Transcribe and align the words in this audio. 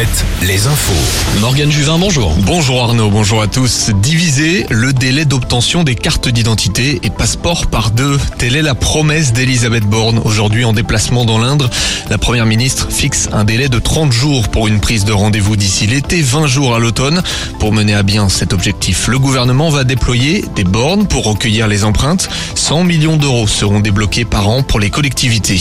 7, 0.00 0.24
les 0.48 0.66
infos. 0.66 1.40
Morgane 1.40 1.70
Juvin, 1.70 1.98
bonjour. 1.98 2.34
Bonjour 2.46 2.82
Arnaud, 2.82 3.10
bonjour 3.10 3.42
à 3.42 3.48
tous. 3.48 3.90
Diviser 3.90 4.64
le 4.70 4.94
délai 4.94 5.26
d'obtention 5.26 5.84
des 5.84 5.94
cartes 5.94 6.26
d'identité 6.28 7.00
et 7.02 7.10
passeport 7.10 7.66
par 7.66 7.90
deux. 7.90 8.18
Telle 8.38 8.56
est 8.56 8.62
la 8.62 8.74
promesse 8.74 9.34
d'Elisabeth 9.34 9.84
Borne. 9.84 10.18
Aujourd'hui 10.24 10.64
en 10.64 10.72
déplacement 10.72 11.26
dans 11.26 11.38
l'Indre, 11.38 11.68
la 12.08 12.16
première 12.16 12.46
ministre 12.46 12.90
fixe 12.90 13.28
un 13.32 13.44
délai 13.44 13.68
de 13.68 13.78
30 13.78 14.10
jours 14.10 14.48
pour 14.48 14.68
une 14.68 14.80
prise 14.80 15.04
de 15.04 15.12
rendez-vous 15.12 15.56
d'ici 15.56 15.86
l'été, 15.86 16.22
20 16.22 16.46
jours 16.46 16.74
à 16.74 16.78
l'automne. 16.78 17.22
Pour 17.58 17.72
mener 17.74 17.94
à 17.94 18.02
bien 18.02 18.30
cet 18.30 18.54
objectif, 18.54 19.06
le 19.06 19.18
gouvernement 19.18 19.68
va 19.68 19.84
déployer 19.84 20.46
des 20.56 20.64
bornes 20.64 21.06
pour 21.08 21.24
recueillir 21.26 21.68
les 21.68 21.84
empreintes. 21.84 22.30
100 22.54 22.84
millions 22.84 23.18
d'euros 23.18 23.46
seront 23.46 23.80
débloqués 23.80 24.24
par 24.24 24.48
an 24.48 24.62
pour 24.62 24.80
les 24.80 24.88
collectivités. 24.88 25.60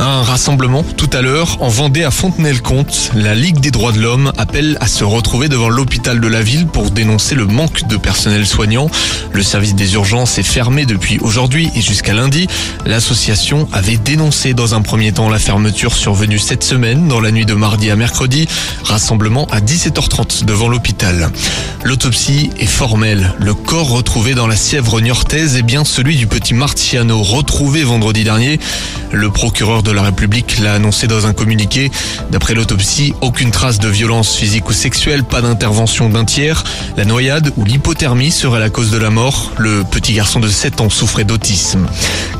Un 0.00 0.22
rassemblement 0.22 0.84
tout 0.84 1.10
à 1.12 1.22
l'heure 1.22 1.56
en 1.60 1.68
Vendée 1.68 2.04
à 2.04 2.12
Fontenay-le-Comte. 2.12 3.10
La 3.16 3.34
Ligue 3.34 3.58
des 3.58 3.72
droits 3.72 3.90
de 3.90 3.98
l'homme 3.98 4.32
appelle 4.36 4.78
à 4.80 4.86
se 4.86 5.02
retrouver 5.02 5.48
devant 5.48 5.68
l'hôpital 5.68 6.20
de 6.20 6.28
la 6.28 6.40
ville 6.40 6.68
pour 6.68 6.92
dénoncer 6.92 7.34
le 7.34 7.46
manque 7.46 7.88
de 7.88 7.96
personnel 7.96 8.46
soignant. 8.46 8.88
Le 9.32 9.42
service 9.42 9.74
des 9.74 9.94
urgences 9.94 10.38
est 10.38 10.44
fermé 10.44 10.86
depuis 10.86 11.18
aujourd'hui 11.18 11.72
et 11.74 11.80
jusqu'à 11.80 12.14
lundi. 12.14 12.46
L'association 12.86 13.68
avait 13.72 13.96
dénoncé 13.96 14.54
dans 14.54 14.76
un 14.76 14.82
premier 14.82 15.10
temps 15.10 15.28
la 15.30 15.40
fermeture 15.40 15.92
survenue 15.92 16.38
cette 16.38 16.62
semaine 16.62 17.08
dans 17.08 17.20
la 17.20 17.32
nuit 17.32 17.46
de 17.46 17.54
mardi 17.54 17.90
à 17.90 17.96
mercredi. 17.96 18.46
Rassemblement 18.84 19.48
à 19.50 19.58
17h30 19.60 20.44
devant 20.44 20.68
l'hôpital. 20.68 21.30
L'autopsie 21.82 22.50
est 22.60 22.66
formelle. 22.66 23.34
Le 23.40 23.54
corps 23.54 23.90
retrouvé 23.90 24.34
dans 24.34 24.46
la 24.46 24.56
Sièvre 24.56 25.00
niortaise 25.00 25.56
est 25.56 25.62
bien 25.62 25.84
celui 25.84 26.14
du 26.14 26.28
petit 26.28 26.54
Martiano 26.54 27.20
retrouvé 27.20 27.82
vendredi 27.82 28.22
dernier. 28.22 28.60
Le 29.10 29.30
procureur 29.30 29.82
la 29.92 30.02
République 30.02 30.58
l'a 30.58 30.74
annoncé 30.74 31.06
dans 31.06 31.26
un 31.26 31.32
communiqué. 31.32 31.90
D'après 32.30 32.54
l'autopsie, 32.54 33.14
aucune 33.20 33.50
trace 33.50 33.78
de 33.78 33.88
violence 33.88 34.34
physique 34.34 34.68
ou 34.68 34.72
sexuelle, 34.72 35.24
pas 35.24 35.40
d'intervention 35.40 36.08
d'un 36.08 36.24
tiers. 36.24 36.64
La 36.96 37.04
noyade 37.04 37.52
ou 37.56 37.64
l'hypothermie 37.64 38.30
serait 38.30 38.60
la 38.60 38.70
cause 38.70 38.90
de 38.90 38.98
la 38.98 39.10
mort. 39.10 39.52
Le 39.58 39.84
petit 39.84 40.12
garçon 40.12 40.40
de 40.40 40.48
7 40.48 40.80
ans 40.80 40.90
souffrait 40.90 41.24
d'autisme. 41.24 41.86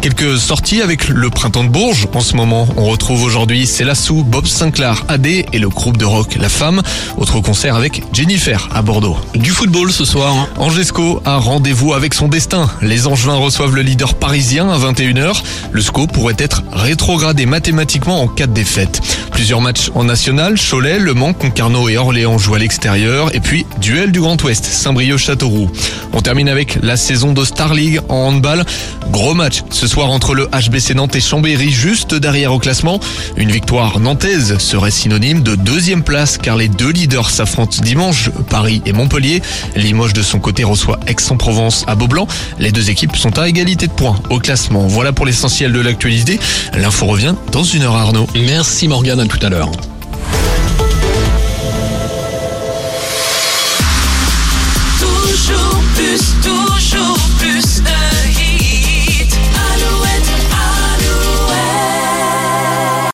Quelques 0.00 0.38
sorties 0.38 0.80
avec 0.80 1.08
le 1.08 1.28
printemps 1.28 1.64
de 1.64 1.68
Bourges. 1.68 2.06
En 2.14 2.20
ce 2.20 2.36
moment, 2.36 2.68
on 2.76 2.84
retrouve 2.84 3.24
aujourd'hui 3.24 3.66
Célassou, 3.66 4.22
Bob 4.22 4.46
Sinclair, 4.46 5.04
AD 5.08 5.26
et 5.26 5.46
le 5.58 5.68
groupe 5.68 5.96
de 5.96 6.04
rock 6.04 6.36
La 6.40 6.48
Femme. 6.48 6.82
Autre 7.16 7.40
concert 7.40 7.74
avec 7.74 8.04
Jennifer 8.12 8.68
à 8.72 8.80
Bordeaux. 8.80 9.16
Du 9.34 9.50
football 9.50 9.90
ce 9.90 10.04
soir. 10.04 10.32
hein. 10.34 10.48
Angesco 10.56 11.20
a 11.24 11.36
rendez-vous 11.38 11.94
avec 11.94 12.14
son 12.14 12.28
destin. 12.28 12.70
Les 12.80 13.08
Angevins 13.08 13.34
reçoivent 13.34 13.74
le 13.74 13.82
leader 13.82 14.14
parisien 14.14 14.70
à 14.70 14.78
21h. 14.78 15.42
Le 15.72 15.80
SCO 15.82 16.06
pourrait 16.06 16.36
être 16.38 16.62
rétrogradé 16.72 17.44
mathématiquement 17.44 18.22
en 18.22 18.28
cas 18.28 18.46
de 18.46 18.52
défaite. 18.52 19.00
Plusieurs 19.32 19.60
matchs 19.60 19.90
en 19.94 20.04
national, 20.04 20.54
Cholet, 20.58 20.98
Le 21.00 21.14
Mans, 21.14 21.32
Concarneau 21.32 21.88
et 21.88 21.96
Orléans 21.96 22.38
jouent 22.38 22.54
à 22.54 22.58
l'extérieur. 22.58 23.34
Et 23.34 23.40
puis, 23.40 23.66
duel 23.80 24.12
du 24.12 24.20
Grand 24.20 24.40
Ouest, 24.44 24.64
Saint-Brieuc-Châteauroux. 24.64 25.70
On 26.12 26.20
termine 26.20 26.48
avec 26.48 26.78
la 26.82 26.96
saison 26.96 27.32
de 27.32 27.44
Star 27.44 27.74
League 27.74 28.00
en 28.08 28.28
handball. 28.28 28.64
Gros 29.10 29.34
match 29.34 29.62
ce 29.70 29.86
soir 29.88 30.10
entre 30.10 30.34
le 30.34 30.46
HBC 30.46 30.94
Nantes 30.94 31.16
et 31.16 31.20
Chambéry, 31.20 31.70
juste 31.70 32.14
derrière 32.14 32.52
au 32.52 32.58
classement. 32.58 33.00
Une 33.36 33.50
victoire 33.50 33.98
nantaise 33.98 34.58
serait 34.58 34.90
synonyme 34.90 35.42
de 35.42 35.54
deuxième 35.54 36.02
place 36.02 36.38
car 36.38 36.56
les 36.56 36.68
deux 36.68 36.90
leaders 36.90 37.30
s'affrontent 37.30 37.82
dimanche, 37.82 38.30
Paris 38.50 38.82
et 38.86 38.92
Montpellier. 38.92 39.42
Limoges 39.74 40.12
de 40.12 40.22
son 40.22 40.38
côté 40.38 40.62
reçoit 40.62 41.00
Aix-en-Provence 41.06 41.84
à 41.88 41.94
Beaublanc. 41.94 42.28
Les 42.58 42.70
deux 42.70 42.90
équipes 42.90 43.16
sont 43.16 43.38
à 43.38 43.48
égalité 43.48 43.86
de 43.86 43.92
points 43.92 44.20
au 44.30 44.38
classement. 44.38 44.86
Voilà 44.86 45.12
pour 45.12 45.26
l'essentiel 45.26 45.72
de 45.72 45.80
l'actualité. 45.80 46.38
L'info 46.74 47.06
revient 47.06 47.34
dans 47.50 47.64
une 47.64 47.82
heure 47.82 47.96
Arnaud. 47.96 48.26
Merci 48.34 48.88
Morgane, 48.88 49.20
à 49.20 49.26
tout 49.26 49.44
à 49.44 49.48
l'heure. 49.48 49.72